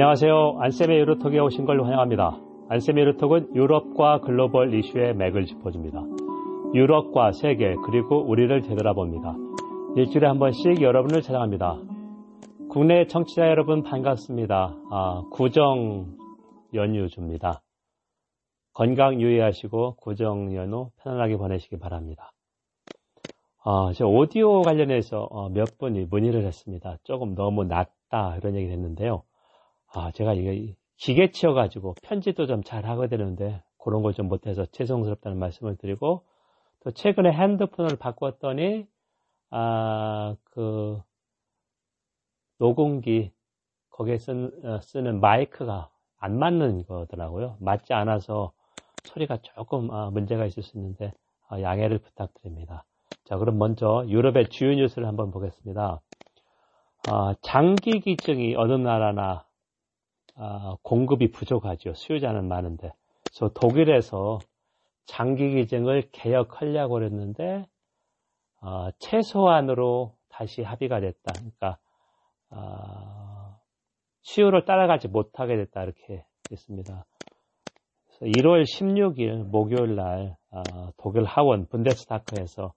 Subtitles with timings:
[0.00, 0.58] 안녕하세요.
[0.60, 2.38] 안쌤의 유로톡에 오신 걸 환영합니다.
[2.68, 6.04] 안쌤의 유로톡은 유럽과 글로벌 이슈의 맥을 짚어줍니다.
[6.72, 9.34] 유럽과 세계 그리고 우리를 되돌아 봅니다.
[9.96, 11.80] 일주일에 한 번씩 여러분을 찾아갑니다.
[12.70, 14.76] 국내 청취자 여러분 반갑습니다.
[14.88, 16.14] 아, 구정
[16.74, 17.60] 연휴줍니다.
[18.74, 22.30] 건강 유의하시고 구정 연휴 편안하게 보내시기 바랍니다.
[23.64, 26.98] 아, 제 오디오 관련해서 어, 몇 분이 문의를 했습니다.
[27.02, 29.24] 조금 너무 낮다 이런 얘기를 했는데요.
[29.92, 35.76] 아, 제가 이게 기계치여가지고 편집도 좀 잘 하게 되는데 그런 걸 좀 못해서 죄송스럽다는 말씀을
[35.76, 36.24] 드리고
[36.84, 38.86] 또 최근에 핸드폰을 바꿨더니
[39.50, 41.00] 아, 그
[42.58, 43.32] 녹음기
[43.90, 47.56] 거기에 쓴, 어, 쓰는 마이크가 안 맞는 거더라고요.
[47.60, 48.52] 맞지 않아서
[49.04, 51.12] 소리가 조금 아, 문제가 있을 수 있는데
[51.48, 52.84] 아, 양해를 부탁드립니다.
[53.24, 56.00] 자, 그럼 먼저 유럽의 주요 뉴스를 한번 보겠습니다.
[57.04, 59.47] 아, 장기 기증이 어느 나라나 아,
[60.82, 61.94] 공급이 부족하죠.
[61.94, 62.92] 수요자는 많은데.
[63.24, 64.38] 그래서 독일에서
[65.06, 67.66] 장기 기증을 개혁하려고 했는데
[68.60, 71.32] 어, 최소한으로 다시 합의가 됐다.
[71.34, 71.78] 그러니까
[72.50, 73.58] 어,
[74.22, 77.06] 수요를 따라가지 못하게 됐다 이렇게 됐습니다.
[78.20, 80.62] 1월 16일 목요일 날 어,
[80.96, 82.72] 독일 하원 분데스타크에서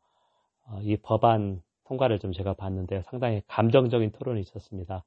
[0.68, 5.04] 어, 이 법안 통과를 좀 제가 봤는데 상당히 감정적인 토론이 있었습니다.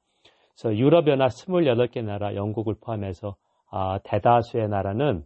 [0.56, 3.36] 그래서 유럽 연합 28개 나라, 영국을 포함해서
[3.70, 5.24] 아, 대다수의 나라는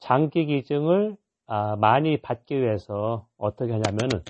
[0.00, 1.16] 장기 기증을
[1.46, 4.22] 아, 많이 받기 위해서 어떻게 하냐면은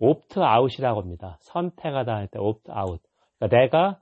[0.00, 1.38] opt out이라고 합니다.
[1.40, 3.00] 선택하다 할 때 opt out.
[3.38, 4.00] 그러니까 내가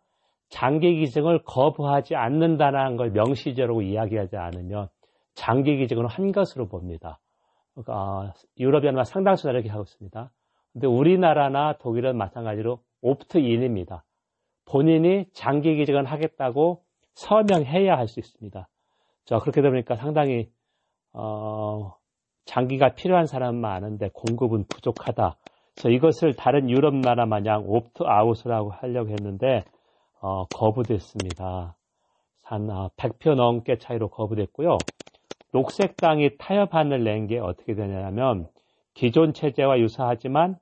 [0.49, 4.89] 장기 기증을 거부하지 않는다는 걸 명시적으로 이야기하지 않으면
[5.35, 7.19] 장기 기증을 한 것으로 봅니다.
[7.75, 10.31] 그러니까 아, 유럽연합 상당수 나라 이렇게 하고 있습니다.
[10.73, 14.05] 근데 우리나라나 독일은 마찬가지로 옵트 인입니다.
[14.65, 16.83] 본인이 장기 기증을 하겠다고
[17.15, 18.69] 서명해야 할 수 있습니다.
[19.25, 20.49] 자, 그렇게 되니까 상당히,
[21.13, 21.95] 어,
[22.45, 25.37] 장기가 필요한 사람은 많은데 공급은 부족하다.
[25.75, 29.65] 그래서 이것을 다른 유럽 나라 마냥 옵트 아웃이라고 하려고 했는데,
[30.21, 31.77] 어, 거부됐습니다.
[32.45, 34.79] 한 100표 아, 넘게 차이로 거부됐고요.
[35.53, 38.49] 녹색당이 타협안을 낸 게 어떻게 되냐면,
[38.95, 40.57] 기존 체제와 유사하지만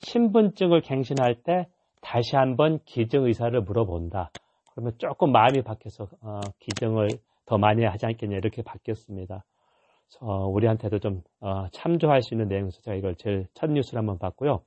[0.00, 1.66] 신분증을 갱신할 때
[2.00, 4.30] 다시 한번 기증 의사를 물어본다.
[4.72, 7.08] 그러면 조금 마음이 바뀌어서 어, 기증을
[7.46, 9.44] 더 많이 하지 않겠냐 이렇게 바뀌었습니다.
[10.20, 14.62] 어, 우리한테도 좀 어, 참조할 수 있는 내용에서 제가 이걸 제일 첫 뉴스를 한번 봤고요.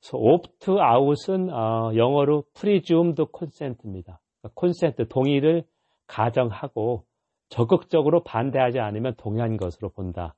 [0.00, 4.20] 그래서 opt out은 어, 영어로 presumed consent입니다.
[4.54, 5.64] 콘센트 그러니까 동의를
[6.06, 7.04] 가정하고
[7.48, 10.34] 적극적으로 반대하지 않으면 동의한 것으로 본다.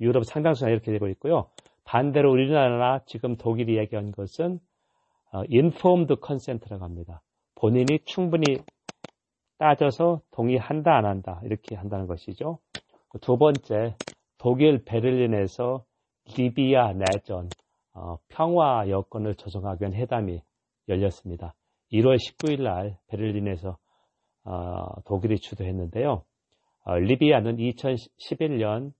[0.00, 1.48] 유럽 상당수가 이렇게 되고 있고요.
[1.84, 4.58] 반대로 우리나라 지금 독일이 얘기한 것은 어,
[5.32, 7.22] informed consent라고 합니다.
[7.54, 8.58] 본인이 충분히
[9.58, 12.58] 따져서 동의한다 안 한다 이렇게 한다는 것이죠.
[13.20, 13.96] 두 번째
[14.38, 15.84] 독일 베를린에서
[16.36, 17.48] 리비아 내전
[17.94, 20.40] 어, 평화 여건을 조성하기 위한 회담이
[20.88, 21.54] 열렸습니다.
[21.92, 23.76] 1월 19일 날 베를린에서
[24.44, 26.22] 어, 독일이 주도했는데요.
[26.84, 28.92] 어, 리비아는 2011년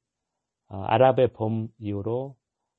[0.69, 2.37] 어, 아랍의 봄 이후로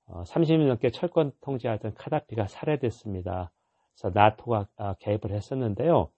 [0.10, 3.52] 30년 어, 넘게 철권 통제하던 카다피가 살해됐습니다.
[3.94, 6.10] 그래서 나토가 아, 개입을 했었는데요.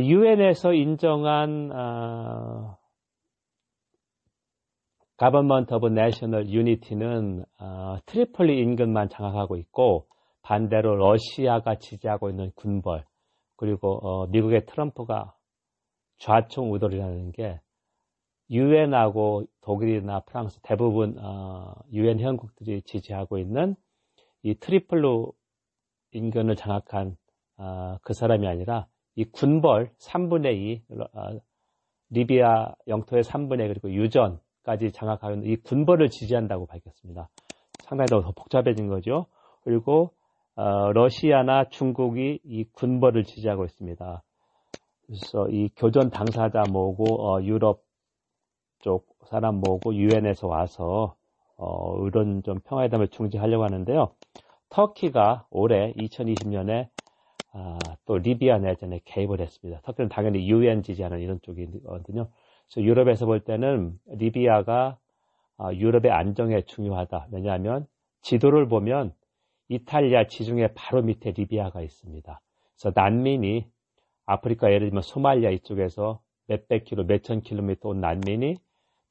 [0.00, 1.70] 유엔에서 어, 인정한
[5.72, 10.06] of National Unity는 어, 트리폴리 인근만 장악하고 있고
[10.42, 13.04] 반대로 러시아가 지지하고 있는 군벌
[13.56, 15.34] 그리고 어, 미국의 트럼프가
[16.18, 17.60] 좌총 우돌이라는 게
[18.50, 23.76] 유엔하고 독일이나 프랑스 대부분 어, 유엔 회원국들이 지지하고 있는
[24.42, 25.32] 이 트리폴리
[26.12, 27.16] 인근을 장악한
[27.58, 31.40] 어, 그 사람이 아니라 이 군벌 3분의 2 어,
[32.10, 37.30] 리비아 영토의 3분의 1 그리고 유전까지 장악하고 있는 이 군벌을 지지한다고 밝혔습니다.
[37.84, 39.26] 상당히 더 복잡해진 거죠.
[39.64, 40.10] 그리고
[40.54, 44.22] 러시아나 중국이 이 군벌을 지지하고 있습니다.
[45.06, 47.81] 그래서 이 교전 당사자 모으고 유럽
[48.82, 51.16] 쪽 사람 모으고 유엔에서 와서
[51.56, 54.12] 어, 이런 좀 평화회담을 중지하려고 하는데요.
[54.68, 56.88] 터키가 올해 2020년에
[57.54, 59.80] 아, 또 리비아 내전에 개입을 했습니다.
[59.82, 62.28] 터키는 당연히 유엔 지지하는 이런 쪽이거든요.
[62.66, 64.98] 그래서 유럽에서 볼 때는 리비아가
[65.58, 67.28] 아, 유럽의 안정에 중요하다.
[67.30, 67.86] 왜냐하면
[68.22, 69.12] 지도를 보면
[69.68, 72.40] 이탈리아 지중해 바로 밑에 리비아가 있습니다.
[72.74, 73.66] 그래서 난민이
[74.26, 78.56] 아프리카 예를 들면 소말리아 이쪽에서 몇백 킬로, 몇천 킬로미터 온 난민이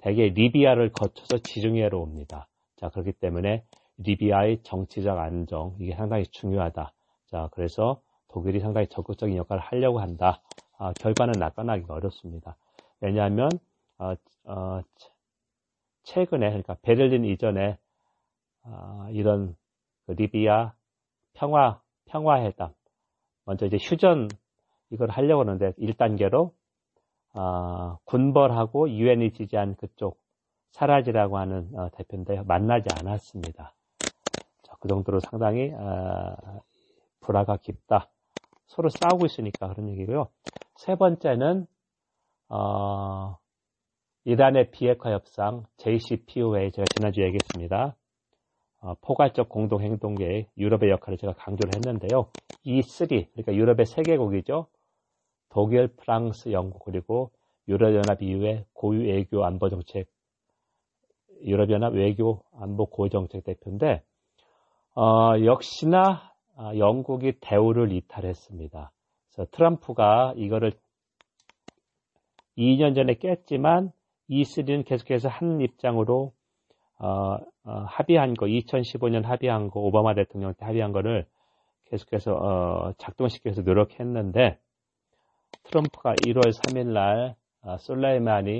[0.01, 2.47] 대개 리비아를 거쳐서 지중해로 옵니다.
[2.75, 3.63] 자, 그렇기 때문에
[3.97, 6.93] 리비아의 정치적 안정, 이게 상당히 중요하다.
[7.27, 10.41] 자, 그래서 독일이 상당히 적극적인 역할을 하려고 한다.
[10.77, 12.57] 아, 결과는 나타나기 어렵습니다.
[12.99, 13.59] 왜냐하면
[13.99, 14.13] 어,
[14.45, 14.81] 어,
[16.03, 17.77] 최근에 그러니까 베를린 이전에
[18.63, 19.55] 어, 이런
[20.05, 20.73] 그 리비아
[21.33, 22.73] 평화 평화회담
[23.45, 24.27] 먼저 이제 휴전
[24.89, 26.53] 이걸 하려고 하는데 1단계로
[27.33, 30.19] 어, 군벌하고 유엔이 지지한 그쪽
[30.71, 33.73] 사라지라고 하는 어, 대표인데 만나지 않았습니다.
[34.63, 36.61] 자, 그 정도로 상당히 어,
[37.21, 38.09] 불화가 깊다.
[38.67, 40.29] 서로 싸우고 있으니까 그런 얘기고요.
[40.75, 41.67] 세 번째는
[42.49, 43.37] 어,
[44.23, 47.95] 이란의 비핵화 협상 JCPOA 제가 지난주에 얘기했습니다.
[48.81, 52.31] 어, 포괄적 공동행동계획 유럽의 역할을 제가 강조를 했는데요.
[52.63, 54.67] E three 그러니까 유럽의 세 개국이죠.
[55.51, 57.31] 독일, 프랑스, 영국 그리고
[57.67, 60.07] 유럽연합 이후에 고위 외교 안보 정책
[61.43, 64.01] 유럽연합 외교 안보 고위 정책 대표인데
[64.95, 68.91] 어, 역시나 어, 영국이 대우를 이탈했습니다.
[69.33, 70.73] 그래서 트럼프가 이거를
[72.57, 73.91] 2년 전에 깼지만
[74.29, 76.33] E3는 계속해서 한 입장으로
[76.99, 81.25] 어, 어, 합의한 거, 2015년 합의한 거, 오바마 대통령 때 합의한 거를
[81.85, 84.59] 계속해서 어, 작동시켜서 노력했는데
[85.63, 88.59] 트럼프가 1월 3일 날 어, 솔라이만이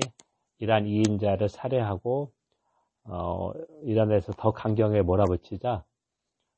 [0.60, 2.32] 이란 2인자를 살해하고
[3.04, 3.52] 어,
[3.84, 5.84] 이란에서 더 강경하게 몰아붙이자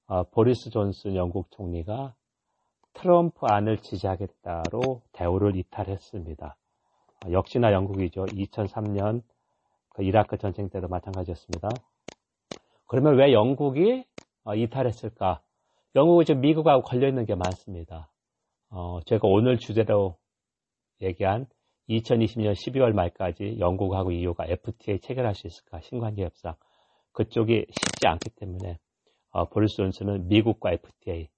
[0.07, 2.13] 어, 보리스 존슨 영국 총리가
[2.93, 6.55] 트럼프 안을 지지하겠다로 대우를 이탈했습니다.
[7.25, 8.25] 어, 역시나 영국이죠.
[8.25, 9.21] 2003년
[9.89, 11.69] 그 이라크 전쟁 때도 마찬가지였습니다.
[12.87, 14.05] 그러면 왜 영국이
[14.43, 15.41] 어, 이탈했을까?
[15.95, 18.09] 영국은 지금 미국하고 걸려있는 게 많습니다.
[18.69, 20.17] 어, 제가 오늘 주제로
[21.01, 21.47] 얘기한
[21.89, 25.79] 2020년 12월 말까지 영국하고 EU가 FTA 체결할 수 있을까?
[25.81, 26.55] 신관계 협상.
[27.11, 28.79] 그쪽이 쉽지 않기 때문에
[29.31, 31.29] 어, 보리스 존슨은 미국과 FTA.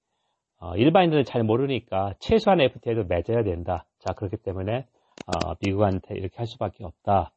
[0.60, 3.86] 어, 일반인들은 잘 모르니까 최소한 FTA도 맺어야 된다.
[4.00, 4.86] 자 그렇기 때문에
[5.28, 7.31] 어, 미국한테 이렇게 할 수밖에 없다.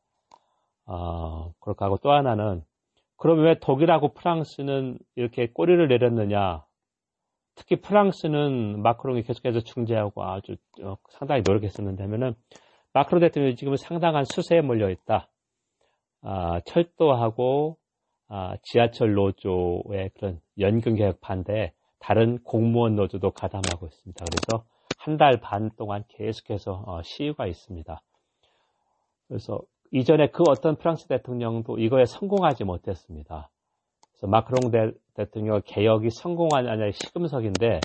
[0.86, 2.62] 어, 그렇게 하고 또 하나는
[3.16, 6.64] 그럼 왜 독일하고 프랑스는 이렇게 꼬리를 내렸느냐?
[7.58, 12.34] 특히 프랑스는 마크롱이 계속해서 중재하고 아주 어, 상당히 노력했었는데 하면은
[12.92, 15.28] 마크롱 대통령이 지금 상당한 수세에 몰려 있다.
[16.22, 17.76] 아, 철도하고
[18.28, 24.24] 아, 지하철 노조의 그런 연금 개혁 반대에 다른 공무원 노조도 가담하고 있습니다.
[24.24, 24.64] 그래서
[24.98, 28.02] 한 달 반 동안 계속해서 어, 시위가 있습니다.
[29.26, 29.60] 그래서
[29.90, 33.50] 이전에 그 어떤 프랑스 대통령도 이거에 성공하지 못했습니다.
[34.26, 36.08] 마크롱 대, 통령 개혁이
[36.68, 37.80] 아니 시금석인데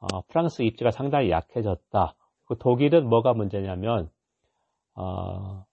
[0.00, 2.14] 어, 프랑스 입지가 상당히 약해졌다.
[2.46, 4.10] 그 독일은 뭐가 문제냐면
[4.94, 5.64] 어,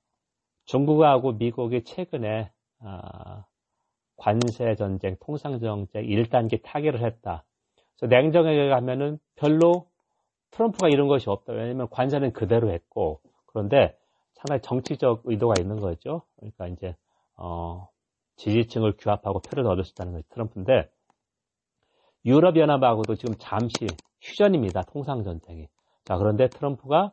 [0.65, 3.43] 중국하고 미국이 최근에 어,
[4.17, 7.43] 관세 전쟁, 통상 정책 1단계 타결을 했다.
[7.97, 9.87] 그래서 냉정하게 가면은 별로
[10.51, 11.53] 트럼프가 이런 것이 없다.
[11.53, 13.97] 왜냐하면 관세는 그대로 했고 그런데
[14.33, 16.23] 상당히 정치적 의도가 있는 거죠.
[16.37, 16.95] 그러니까 이제
[17.35, 17.87] 어,
[18.37, 20.89] 지지층을 규합하고 표를 있다는 것이 트럼프인데
[22.25, 23.87] 유럽연합하고도 지금 잠시
[24.21, 24.83] 휴전입니다.
[24.83, 25.67] 통상전쟁이.
[26.05, 27.11] 자 그런데 트럼프가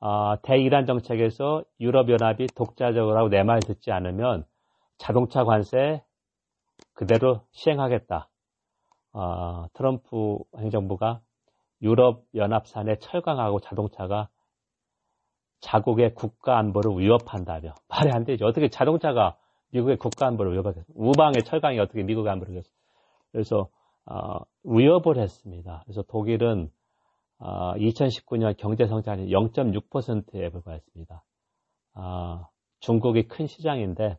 [0.00, 4.44] 어, 대이란 정책에서 유럽연합이 독자적으로 내 말 듣지 않으면
[4.98, 6.02] 자동차 관세
[6.92, 8.28] 그대로 시행하겠다.
[9.12, 11.20] 어, 트럼프 행정부가
[11.82, 14.28] 유럽연합산의 철강하고 자동차가
[15.60, 18.44] 자국의 국가 안보를 위협한다며 말이 안 되죠.
[18.46, 19.36] 어떻게 자동차가
[19.74, 20.86] 미국의 국가 안보를 위협하겠어?
[20.94, 22.64] 우방의 철강이 어떻게 미국의 안보를 위협?
[23.32, 23.68] 그래서
[24.06, 25.82] 어, 위협을 했습니다.
[25.84, 26.70] 그래서 독일은
[27.38, 31.24] 어, 2019년 경제 성장이 0.6%에 불과했습니다.
[31.94, 32.48] 어,
[32.80, 34.18] 중국이 큰 시장인데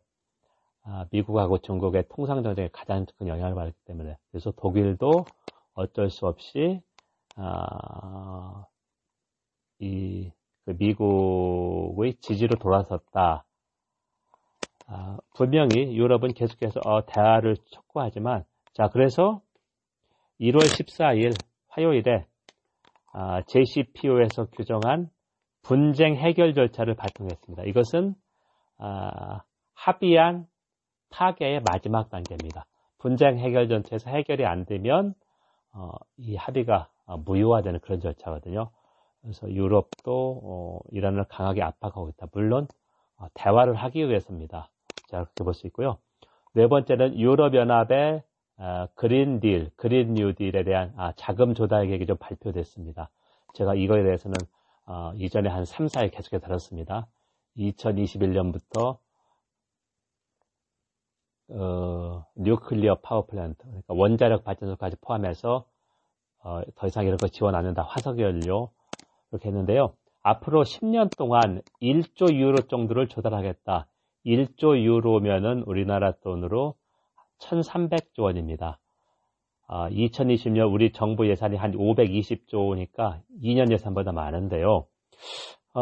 [0.83, 5.25] 아, 미국하고 중국의 통상 전쟁에 가장 큰 영향을 받았기 때문에 그래서 독일도
[5.73, 6.81] 어쩔 수 없이
[7.37, 8.65] 아,
[9.79, 10.31] 이
[10.65, 13.44] 그 미국의 지지로 돌아섰다.
[14.87, 19.41] 아, 분명히 유럽은 계속해서 어, 대화를 촉구하지만 자 그래서
[20.39, 22.25] 1월 14일 화요일에
[23.13, 25.09] 아, JCPO에서 규정한
[25.61, 27.63] 분쟁 해결 절차를 발동했습니다.
[27.63, 28.15] 이것은
[28.77, 29.41] 아,
[29.73, 30.47] 합의한
[31.09, 32.65] 파괴의 마지막 단계입니다.
[32.97, 35.13] 분쟁 해결 절차에서 해결이 안 되면
[35.73, 38.69] 어, 이 합의가 어, 무효화되는 그런 절차거든요.
[39.21, 42.27] 그래서 유럽도 어, 이란을 강하게 압박하고 있다.
[42.31, 42.67] 물론
[43.17, 44.69] 어, 대화를 하기 위해서입니다.
[45.09, 45.97] 자 그렇게 볼 수 있고요.
[46.53, 48.23] 네 번째는 유럽연합의
[48.57, 53.09] 어, Green Deal, Green New Deal에 대한 아, 자금 조달 계획이 좀 발표됐습니다.
[53.53, 54.35] 제가 이거에 대해서는
[54.85, 57.07] 어, 이전에 한 3, 4일 계속해 다뤘습니다.
[57.57, 58.97] 2021년부터
[61.49, 65.65] 어, nuclear power plant, 그러니까 원자력 발전소까지 포함해서
[66.43, 67.83] 어, 더 이상 이런 거 지원 안 한다.
[67.83, 68.71] 화석연료
[69.31, 69.93] 이렇게 했는데요.
[70.23, 73.87] 앞으로 10년 동안 1조 유로 정도를 조달하겠다.
[74.25, 76.75] 1조 유로면은 우리나라 돈으로
[77.39, 78.79] 1,300조 원입니다.
[79.67, 84.85] 아, 2020년 우리 정부 예산이 한 520조니까 2년 예산보다 많은데요.
[85.73, 85.81] 어,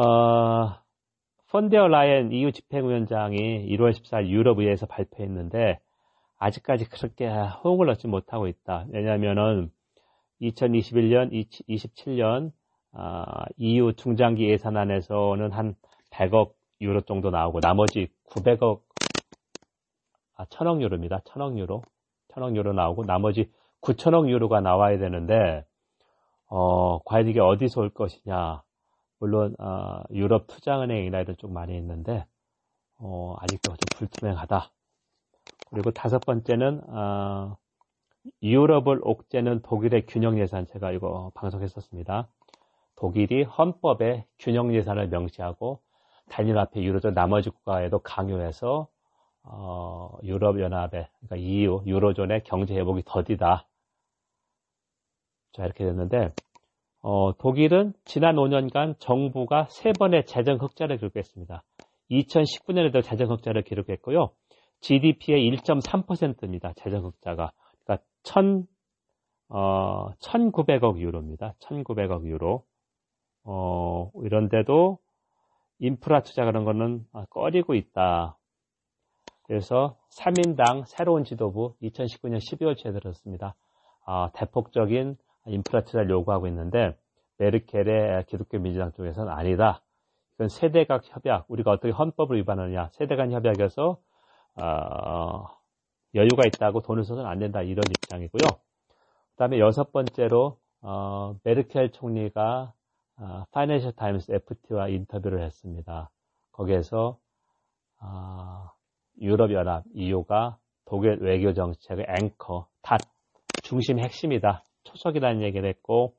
[1.51, 5.79] 펀데어 라이언 EU 집행위원장이 1월 14일 유럽의회에서 발표했는데
[6.39, 8.85] 아직까지 그렇게 호응을 얻지 못하고 있다.
[8.89, 9.69] 왜냐하면은
[10.41, 11.31] 2021년,
[11.69, 12.51] 27년
[12.91, 15.75] 아, EU 중장기 예산안에서는 한
[16.11, 16.53] 100억
[16.83, 18.81] 유로 정도 나오고 나머지 900억
[20.35, 21.19] 아, 1000억 유로입니다.
[21.19, 21.81] 1000억 유로.
[22.29, 25.65] 1000억 유로 나오고 나머지 9천억 유로가 나와야 되는데
[26.47, 28.63] 어, 과연 이게 어디서 올 것이냐.
[29.19, 32.25] 물론 어, 유럽 투자은행이나 이런 쪽 많이 있는데
[32.97, 34.71] 어, 아직도 좀 불투명하다.
[35.69, 37.57] 그리고 다섯 번째는 어,
[38.41, 42.27] 유럽을 옥죄는 독일의 균형 예산 제가 이거 방송했었습니다.
[42.95, 45.81] 독일이 헌법에 균형 예산을 명시하고
[46.29, 48.87] 단일화폐 유로존 나머지 국가에도 강요해서
[49.43, 53.67] 어, 유럽 연합에 그러니까 EU 유로존의 경제 회복이 더디다.
[55.51, 56.33] 자 이렇게 됐는데
[57.01, 61.63] 어, 독일은 지난 5년간 정부가 세 번의 재정 흑자를 기록했습니다.
[62.09, 64.31] 2019년에도 재정 흑자를 기록했고요.
[64.79, 66.73] GDP의 1.3%입니다.
[66.75, 67.51] 재정 흑자가.
[67.83, 68.63] 그러니까 1
[69.49, 71.55] 어, 1,900억 유로입니다.
[71.59, 72.63] 1,900억 유로.
[73.43, 74.99] 어, 이런데도
[75.79, 78.37] 인프라 투자 그런 거는 아, 꺼리고 있다.
[79.43, 83.55] 그래서 3인당 새로운 지도부 2019년 12월 초에 들었습니다.
[84.05, 86.95] 아, 대폭적인 인프라 투자를 요구하고 있는데
[87.37, 89.81] 메르켈의 기독교 민주당 쪽에서는 아니다.
[90.35, 93.97] 이건 세대 간 협약, 우리가 어떻게 헌법을 위반하느냐, 세대 간 협약에서
[94.61, 95.45] 어,
[96.15, 98.47] 여유가 있다고 돈을 써서는 안 된다 이런 입장이고요.
[98.47, 102.73] 그 다음에 여섯 번째로 어, 메르켈 총리가
[103.17, 106.09] 어, 파이낸셜 타임스 FT와 인터뷰를 했습니다.
[106.51, 107.17] 거기에서
[108.01, 108.69] 어,
[109.21, 113.07] 유럽연합 EU가 독일 외교 정책의 앵커, 닻
[113.61, 114.63] 중심 핵심이다.
[114.83, 116.15] 초석이라는 얘기를 했고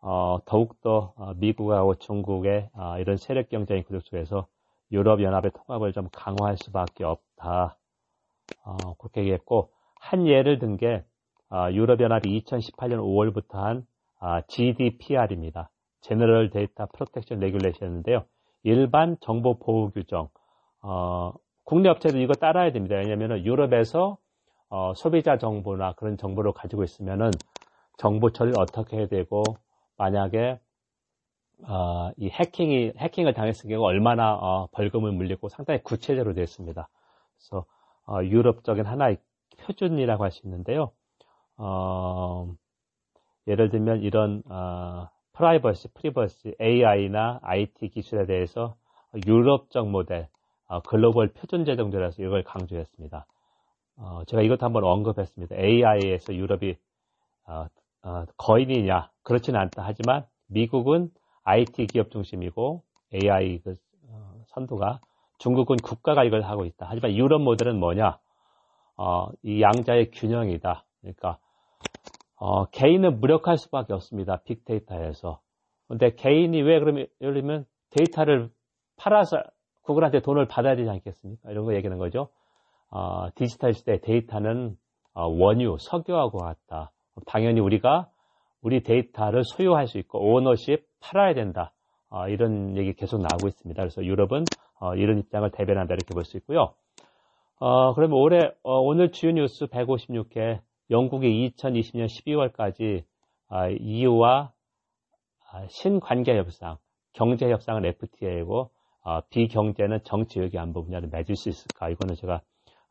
[0.00, 4.46] 어, 더욱더 어, 미국하고 중국의 어, 이런 세력 경쟁의 구조 속에서
[4.90, 7.78] 유럽 연합의 통합을 좀 강화할 수밖에 없다.
[8.64, 11.04] 어, 그렇게 얘기했고 한 예를 든게
[11.50, 13.86] 어, 유럽 연합이 2018년 5월부터 한
[14.48, 15.71] GDPR입니다.
[16.02, 18.24] General Data Protection Regulation인데요.
[18.64, 20.28] 일반 정보 보호 규정.
[20.82, 21.32] 어,
[21.64, 22.96] 국내 업체도 이거 따라야 됩니다.
[22.96, 24.18] 왜냐하면 유럽에서
[24.70, 27.40] 어, 소비자 정보나 그런 정보를 가지고 있으면은
[27.98, 29.58] 정보 처리를 어떻게 해야 되고
[29.98, 30.60] 만약에
[31.68, 36.88] 어, 이 해킹이 해킹을 당했을 경우 얼마나 어, 벌금을 물리고 상당히 구체적으로 되어 있습니다.
[37.38, 37.66] 그래서
[38.06, 39.18] 어, 유럽적인 하나의
[39.60, 40.92] 표준이라고 할 수 있는데요.
[41.58, 42.54] 어,
[43.46, 48.76] 예를 들면 이런 어, 프라이버시, privacy, AI나 IT 기술에 대해서
[49.26, 50.28] 유럽적 모델,
[50.66, 53.26] 어, 글로벌 표준 제정제라서 이걸 강조했습니다.
[53.96, 55.56] 어, 제가 이것도 한번 언급했습니다.
[55.56, 56.76] AI에서 유럽이
[57.46, 57.66] 어,
[58.02, 59.10] 어, 거인이냐?
[59.22, 59.82] 그렇지는 않다.
[59.84, 61.10] 하지만 미국은
[61.44, 62.82] IT 기업 중심이고
[63.14, 63.76] AI 그,
[64.08, 65.00] 어, 선도가
[65.38, 66.86] 중국은 국가가 이걸 하고 있다.
[66.88, 68.18] 하지만 유럽 모델은 뭐냐?
[68.96, 70.84] 어, 이 양자의 균형이다.
[71.00, 71.38] 그러니까
[72.44, 74.38] 어, 개인은 무력할 수밖에 없습니다.
[74.44, 75.38] 빅데이터에서.
[75.86, 78.50] 근데 개인이 왜 그러면 예를 들면 데이터를
[78.96, 79.36] 팔아서
[79.82, 81.52] 구글한테 돈을 받아야 되지 않겠습니까?
[81.52, 82.30] 이런 거 얘기하는 거죠.
[82.90, 84.76] 어, 디지털 시대 데이터는
[85.14, 86.90] 어, 원유, 석유하고 같다.
[87.26, 88.08] 당연히 우리가
[88.60, 91.72] 우리 데이터를 소유할 수 있고 오너십 팔아야 된다.
[92.10, 93.80] 어, 이런 얘기 계속 나오고 있습니다.
[93.80, 96.74] 그래서 유럽은 어, 이런 입장을 대변한다 이렇게 볼 수 있고요.
[97.60, 100.58] 어, 그러면 올해 어, 오늘 주요 뉴스 156회
[100.92, 103.02] 영국이 2020년 12월까지
[103.48, 104.52] 아, EU와
[105.50, 106.76] 아, 신관계 협상,
[107.12, 108.70] 경제 협상은 FTA이고
[109.04, 111.88] 어, 비경제는 정치 외교 안보 분야를 맺을 수 있을까?
[111.88, 112.40] 이거는 제가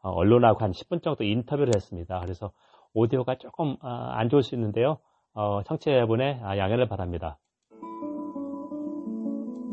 [0.03, 2.19] 어, 언론하고 한 10분 정도 인터뷰를 했습니다.
[2.19, 2.51] 그래서
[2.93, 4.97] 오디오가 조금 어, 안 좋을 수 있는데요.
[5.33, 7.37] 어, 청취자분의 아, 양해를 바랍니다.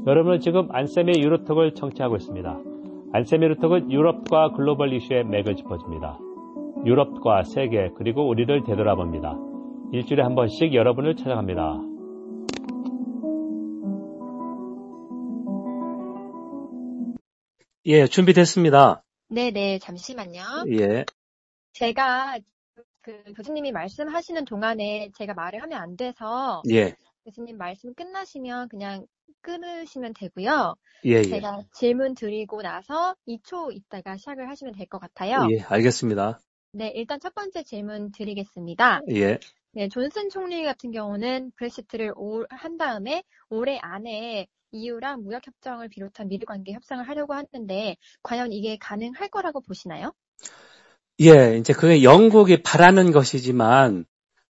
[0.06, 2.58] 여러분은 지금 안쌤의 유로톡을 청취하고 있습니다.
[3.12, 6.27] 안쌤의 유로톡은 유럽과 글로벌 이슈의 맥을 짚어줍니다.
[6.84, 9.34] 유럽과 세계 그리고 우리를 되돌아봅니다.
[9.92, 11.80] 일주일에 한 번씩 여러분을 찾아갑니다.
[17.86, 19.02] 예, 준비됐습니다.
[19.30, 20.42] 네네, 잠시만요.
[20.80, 21.04] 예.
[21.72, 22.38] 제가
[23.02, 26.94] 그 교수님이 말씀하시는 동안에 제가 말을 하면 안 돼서 예.
[27.24, 29.06] 교수님 말씀 끝나시면 그냥
[29.40, 30.74] 끊으시면 되고요.
[31.06, 31.22] 예, 예.
[31.22, 35.46] 제가 질문 드리고 나서 2초 있다가 시작을 하시면 될 것 같아요.
[35.50, 36.40] 예, 알겠습니다.
[36.72, 39.00] 네, 일단 첫 번째 질문 드리겠습니다.
[39.10, 39.38] 예.
[39.72, 42.12] 네, 존슨 총리 같은 경우는 브렉시트를
[42.50, 48.76] 한 다음에 올해 안에 EU랑 무역 협정을 비롯한 미래 관계 협상을 하려고 하는데 과연 이게
[48.78, 50.12] 가능할 거라고 보시나요?
[51.20, 54.04] 예, 이제 그게 영국이 바라는 것이지만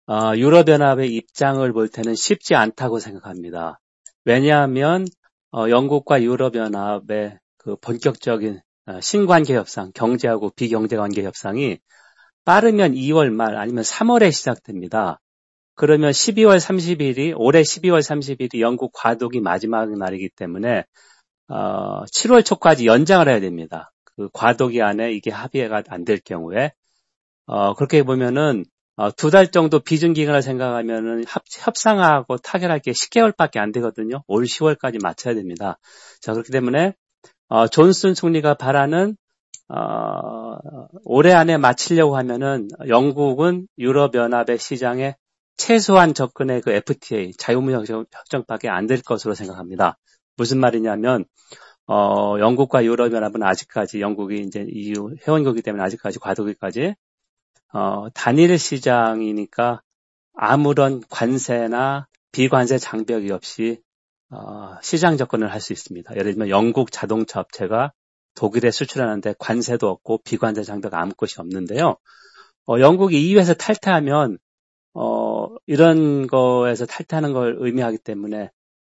[0.07, 3.79] 어, 유럽연합의 입장을 볼 때는 쉽지 않다고 생각합니다.
[4.25, 5.05] 왜냐하면
[5.51, 11.79] 어, 영국과 유럽연합의 그 본격적인 어, 신관계 협상, 경제하고 비경제 관계 협상이
[12.45, 15.19] 빠르면 2월 말 아니면 3월에 시작됩니다.
[15.75, 20.85] 그러면 12월 30일이 올해 12월 30일이 영국 과도기 마지막 날이기 때문에
[21.49, 23.91] 어, 7월 초까지 연장을 해야 됩니다.
[24.15, 26.73] 그 과도기 안에 이게 합의가 안 될 경우에
[27.47, 33.57] 어, 그렇게 보면은 어, 두 달 정도 비준 기간을 생각하면은 협, 협상하고 타결할 게 10개월밖에
[33.57, 34.23] 안 되거든요.
[34.27, 35.79] 올 10월까지 맞춰야 됩니다.
[36.21, 36.93] 자 그렇기 때문에
[37.49, 39.17] 어, 존슨 총리가 바라는
[39.69, 40.57] 어,
[41.05, 45.15] 올해 안에 마치려고 하면은 영국은 유럽연합의 시장에
[45.57, 49.97] 최소한 접근의 그 FTA 자유무역 협정밖에 안 될 것으로 생각합니다.
[50.37, 51.25] 무슨 말이냐면
[51.87, 56.95] 어, 영국과 유럽연합은 아직까지 영국이 이제 EU 회원국이기 때문에 아직까지 과도기까지
[57.73, 59.81] 어, 단일 시장이니까
[60.35, 63.81] 아무런 관세나 비관세 장벽이 없이
[64.31, 66.15] 어, 시장 접근을 할 수 있습니다.
[66.15, 67.93] 예를 들면 영국 자동차 업체가
[68.35, 71.97] 독일에 수출하는데 관세도 없고 비관세 장벽 아무 것이 없는데요.
[72.67, 74.37] 어, 영국이 EU에서 탈퇴하면
[74.93, 78.51] 어, 이런 거에서 탈퇴하는 걸 의미하기 때문에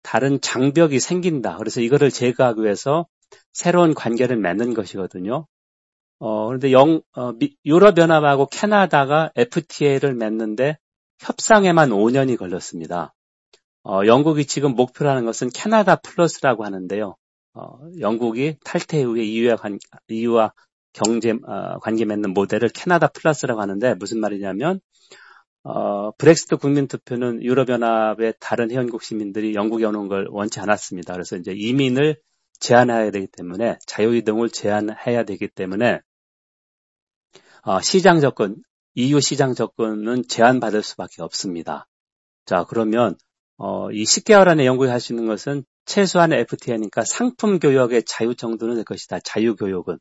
[0.03, 1.57] 다른 장벽이 생긴다.
[1.57, 3.07] 그래서 이거를 제거하기 위해서
[3.53, 5.47] 새로운 관계를 맺는 것이거든요.
[6.19, 7.33] 어, 그런데 영, 어,
[7.65, 10.79] 유럽연합하고 캐나다가 FTA를 맺는데
[11.21, 13.15] 협상에만 5년이 걸렸습니다.
[13.83, 17.17] 어, 영국이 지금 목표라는 것은 캐나다 플러스라고 하는데요.
[17.55, 20.53] 어, 영국이 탈퇴 이후에 EU와, 관, EU와
[20.93, 24.81] 경제 어, 관계 맺는 모델을 캐나다 플러스라고 하는데 무슨 말이냐면
[25.63, 31.15] 어, 브렉시트 국민 투표는 유럽연합의 다른 회원국 시민들이 영국에 오는 걸 원치 않았습니다.
[31.15, 32.21] 그래서 이제 이민을
[32.61, 36.01] 제한해야 되기 때문에 자유이동을 제한해야 되기 때문에
[37.63, 38.57] 어, 시장 접근,
[38.95, 41.87] EU 시장 접근은 제한받을 수밖에 없습니다.
[42.45, 43.17] 자 그러면
[43.57, 48.77] 어, 이 10개월 안에 영국이 할 수 있는 것은 최소한의 FTA니까 상품 교역의 자유 정도는
[48.77, 49.19] 될 것이다.
[49.21, 49.99] 자유 교역은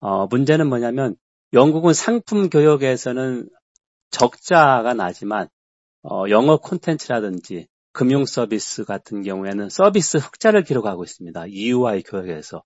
[0.00, 1.16] 어, 문제는 뭐냐면
[1.52, 3.48] 영국은 상품 교역에서는
[4.10, 5.48] 적자가 나지만
[6.02, 11.46] 어, 영어 콘텐츠라든지 금융 서비스 같은 경우에는 서비스 흑자를 기록하고 있습니다.
[11.48, 12.62] EU와의 교역에서.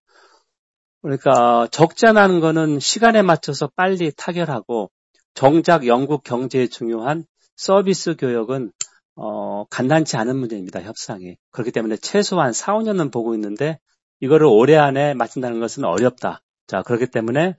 [1.02, 4.90] 그러니까 적자 나는 거는 시간에 맞춰서 빨리 타결하고
[5.34, 7.24] 정작 영국 경제에 중요한
[7.56, 8.72] 서비스 교역은
[9.16, 10.82] 어, 간단치 않은 문제입니다.
[10.82, 11.36] 협상이.
[11.50, 13.78] 그렇기 때문에 최소한 4, 5년은 보고 있는데
[14.20, 16.42] 이거를 올해 안에 마친다는 것은 어렵다.
[16.66, 17.56] 자, 그렇기 때문에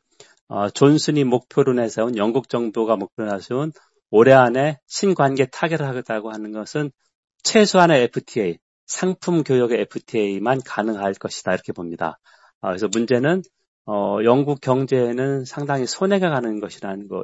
[0.47, 3.71] 어, 존슨이 목표로 내세운 영국 정부가 목표로 내세운
[4.11, 6.91] 올해 안에 신관계 타결을 하겠다고 하는 것은
[7.43, 12.19] 최소한의 FTA, 상품 교역의 FTA만 가능할 것이다 이렇게 봅니다.
[12.61, 13.41] 어, 그래서 문제는
[13.87, 17.23] 어, 영국 경제에는 상당히 손해가 가는 것이라는 거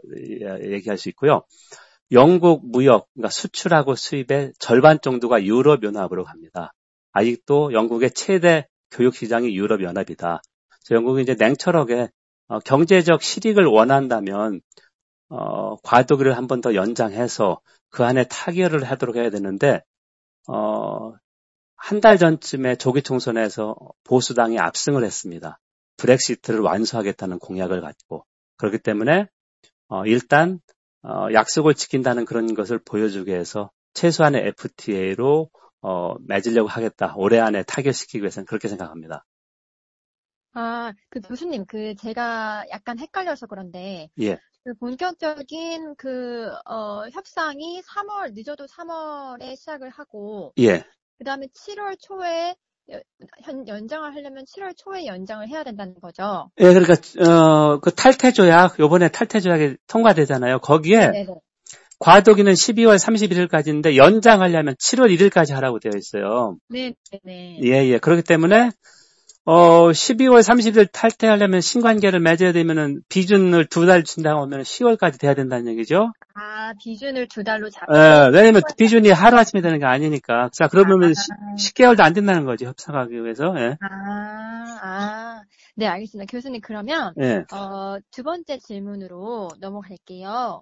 [0.63, 1.44] 얘기할 수 있고요.
[2.12, 6.74] 영국 무역, 그러니까 수출하고 수입의 절반 정도가 유럽연합으로 갑니다.
[7.13, 10.41] 아직도 영국의 최대 교육 시장이 유럽연합이다.
[10.69, 12.10] 그래서 영국이 이제 냉철하게
[12.47, 14.62] 어, 경제적 실익을 원한다면
[15.30, 19.82] 어, 과도기를 한 번 더 연장해서 그 안에 타결을 하도록 해야 되는데
[20.47, 21.13] 어,
[21.76, 25.60] 한 달 전쯤에 조기 총선에서 보수당이 압승을 했습니다.
[25.97, 28.26] 브렉시트를 완수하겠다는 공약을 갖고
[28.58, 29.28] 그렇기 때문에
[29.88, 30.60] 어, 일단
[31.03, 35.49] 어, 약속을 지킨다는 그런 것을 보여주기 위해서 최소한의 FTA로
[35.81, 37.13] 어, 맺으려고 하겠다.
[37.17, 39.25] 올해 안에 타결시키기 위해서는 그렇게 생각합니다.
[40.53, 44.37] 아, 그 교수님, 그 제가 약간 헷갈려서 그런데 예.
[44.63, 50.83] 그 본격적인 그 어, 협상이 3월 늦어도 3월에 시작을 하고 예.
[51.17, 52.55] 그다음에 7월 초에
[52.91, 56.49] 연, 연장을 하려면 7월 초에 연장을 해야 된다는 거죠.
[56.60, 56.93] 예, 그러니까
[57.25, 60.60] 어, 그 탈퇴 조약 요번에 탈퇴 조약이 통과되잖아요.
[60.60, 61.27] 거기에 네네.
[61.99, 66.58] 과도기는 12월 31일까지인데 연장하려면 7월 1일까지 하라고 되어 있어요.
[66.69, 67.60] 네, 네.
[67.63, 67.99] 예, 예.
[67.99, 68.71] 그렇기 때문에
[69.43, 75.67] 어, 12월 30일 탈퇴하려면 신관계를 맺어야 되면은 비준을 두 달 준다고 하면 10월까지 돼야 된다는
[75.71, 76.12] 얘기죠.
[76.36, 77.88] 아, 비준을 두 달로 잡.
[77.91, 80.49] 예, 왜냐면 비준이 하루 아침에 되는 게 아니니까.
[80.54, 83.54] 자, 그러면 아, 10, 개월도 안 된다는 거지, 협상하기 위해서.
[83.58, 83.77] 예.
[83.82, 85.41] 아, 아.
[85.75, 86.30] 네, 알겠습니다.
[86.30, 87.43] 교수님, 그러면, 예.
[87.51, 90.62] 어, 두 번째 질문으로 넘어갈게요.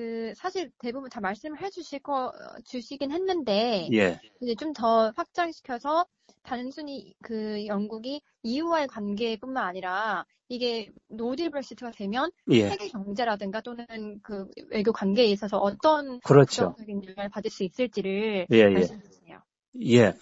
[0.00, 2.32] 그 사실 대부분 다 말씀을 해주실 거
[2.64, 4.18] 주시긴 했는데 예.
[4.40, 6.06] 이제 좀 더 확장시켜서
[6.42, 12.70] 단순히 그 영국이 EU와의 관계뿐만 아니라 이게 노딜 브렉시트가 되면 예.
[12.70, 13.84] 세계 경제라든가 또는
[14.22, 16.70] 그 외교 관계에 있어서 어떤 그렇죠.
[16.76, 18.68] 부정적인 영향을 받을 수 있을지를 예, 예.
[18.68, 19.40] 말씀해 주세요.
[19.84, 20.14] 예.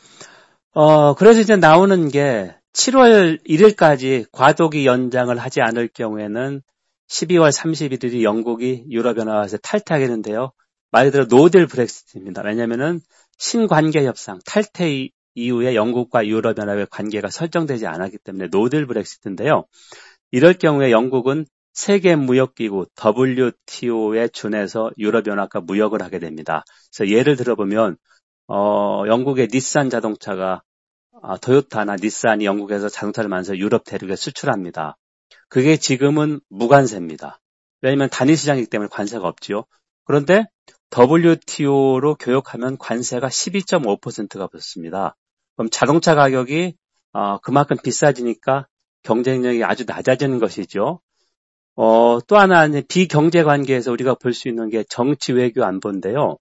[0.72, 6.62] 어, 그래서 이제 나오는 게 7월 1일까지 과도기 연장을 하지 않을 경우에는
[7.08, 10.52] 12월 31일이 영국이 유럽연합에서 탈퇴하겠는데요.
[10.90, 12.42] 말 그대로 no-deal Brexit입니다.
[12.42, 13.00] 왜냐면은
[13.38, 19.64] 신관계 협상, 탈퇴 이- 이후에 영국과 유럽연합의 관계가 설정되지 않았기 때문에 no-deal Brexit인데요.
[20.30, 26.64] 이럴 경우에 영국은 세계무역기구 WTO에 준해서 유럽연합과 무역을 하게 됩니다.
[26.96, 27.96] 그래서 예를 들어보면
[28.48, 30.62] 어, 영국의 닛산 자동차가
[31.22, 34.96] 아, 토요타나 닛산이 영국에서 자동차를 만들어서 유럽 대륙에 수출합니다.
[35.48, 37.40] 그게 지금은 무관세입니다.
[37.82, 39.64] 왜냐하면 단일 시장이기 때문에 관세가 없지요.
[40.04, 40.46] 그런데
[40.96, 45.16] WTO로 교역하면 관세가 12.5%가 붙습니다.
[45.56, 46.74] 그럼 자동차 가격이
[47.12, 48.66] 어, 그만큼 비싸지니까
[49.02, 51.00] 경쟁력이 아주 낮아지는 것이죠.
[51.76, 56.36] 어, 또 하나는 비경제 관계에서 우리가 볼 수 있는 게 정치 외교 안보인데요.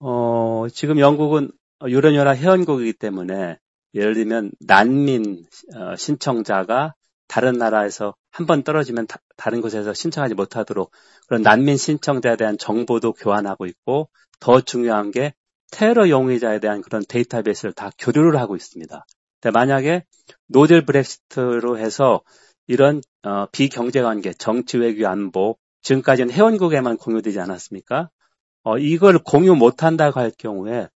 [0.00, 1.50] 어, 지금 영국은
[1.86, 3.58] 유럽연합 회원국이기 때문에
[3.94, 6.94] 예를 들면 난민 어, 신청자가
[7.30, 10.90] 다른 나라에서 한 번 떨어지면 다, 른 곳에서 신청하지 못하도록
[11.28, 14.08] 그런 난민 신청자에 대한 정보도 교환하고 있고
[14.40, 15.34] 더 중요한 게
[15.70, 19.06] 테러 용의자에 대한 그런 데이터베이스를 다 교류를 하고 있습니다.
[19.40, 20.04] 근데 만약에
[20.48, 22.22] no-deal Brexit로 해서
[22.66, 28.10] 이런 어, 비경제관계, 정치 외교 안보 지금까지는 회원국에만 공유되지 않았습니까?
[28.64, 30.88] 어, 이걸 공유 못한다고 할 경우에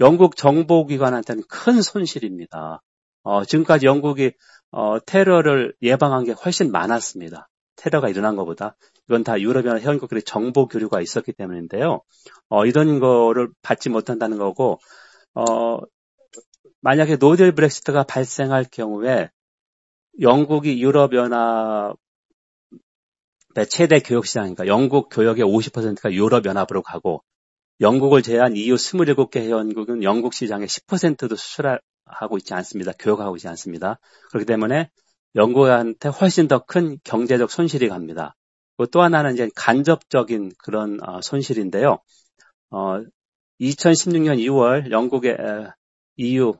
[0.00, 2.82] 영국 정보기관한테는 큰 손실입니다.
[3.24, 4.32] 어, 지금까지 영국이
[4.72, 7.48] 어, 테러를 예방한 게 훨씬 많았습니다.
[7.76, 8.76] 테러가 일어난 것보다
[9.08, 12.02] 이건 다 유럽이나 회원국들의 정보 교류가 있었기 때문인데요.
[12.48, 14.78] 어, 이런 거를 받지 못한다는 거고
[15.34, 15.78] 어,
[16.80, 19.30] 만약에 노델 브렉시트가 발생할 경우에
[20.20, 21.96] 영국이 유럽연합의
[23.68, 27.22] 최대 교역시장이니까 영국 교역의 50%가 유럽연합으로 가고
[27.80, 32.92] 영국을 제한 EU 27개 회원국은 영국 시장의 10%도 수출 하고 있지 않습니다.
[32.98, 33.98] 교역하고 있지 않습니다.
[34.30, 34.90] 그렇기 때문에
[35.34, 38.36] 영국한테 훨씬 더 큰 경제적 손실이 갑니다.
[38.90, 41.98] 또 하나는 이제 간접적인 그런 어, 손실인데요.
[42.70, 43.04] 어,
[43.60, 45.36] 2016년 2월 영국의
[46.16, 46.54] EU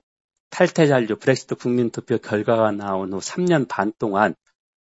[0.50, 4.34] 탈퇴 잔류 브렉시트 국민투표 결과가 나온 후 3년 반 동안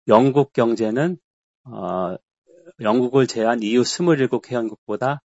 [0.09, 1.19] 영국 경제는
[1.65, 2.17] 어,
[2.81, 5.23] 영국을 제한 EU 27 회원국보다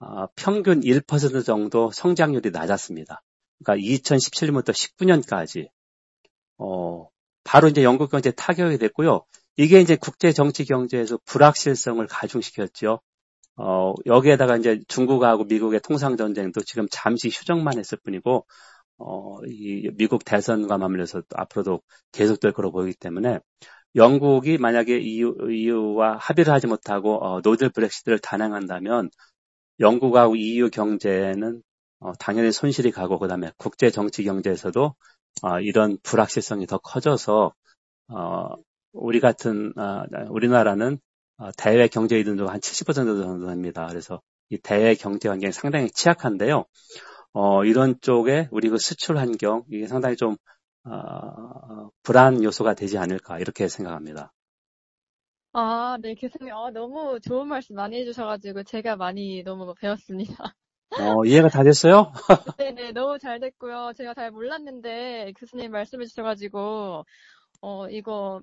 [0.00, 3.22] 어, 평균 1% 정도 성장률이 낮았습니다.
[3.64, 5.68] 그러니까 2017년부터 19년까지
[6.58, 7.08] 어,
[7.44, 9.24] 바로 이제 영국 경제 타격이 됐고요.
[9.56, 13.00] 이게 이제 국제 정치 경제에서 불확실성을 가중시켰죠.
[13.56, 18.46] 어, 여기에다가 이제 중국하고 미국의 통상 전쟁도 지금 잠시 휴정만 했을 뿐이고
[18.98, 23.40] 어, 이 미국 대선과 맞물려서 앞으로도 계속될 거로 보이기 때문에
[23.94, 29.10] 영국이 만약에 EU, EU와 합의를 하지 못하고 어, 노들 브렉시트를 단행한다면
[29.80, 31.62] 영국하고 EU 경제는
[32.06, 34.94] 어, 당연히 손실이 가고 그다음에 국제 정치 경제에서도
[35.42, 37.52] 어, 이런 불확실성이 더 커져서
[38.08, 38.48] 어,
[38.92, 41.00] 우리 같은 어, 우리나라는
[41.38, 43.88] 어, 대외 경제 이득도 한 70% 정도 됩니다.
[43.88, 46.64] 그래서 이 대외 경제 환경이 상당히 취약한데요.
[47.32, 50.36] 어, 이런 쪽에 우리 그 수출 환경 이게 상당히 좀
[50.84, 54.32] 어, 불안 요소가 되지 않을까 이렇게 생각합니다.
[55.52, 60.54] 아, 네, 교수님, 아, 너무 좋은 말씀 많이 해주셔가지고 제가 많이 너무 배웠습니다.
[60.90, 62.12] 어, 이해가 다 됐어요?
[62.58, 63.92] 네네, 너무 잘 됐고요.
[63.96, 67.04] 제가 잘 몰랐는데 교수님 말씀해 주셔가지고
[67.60, 68.40] 어, 이거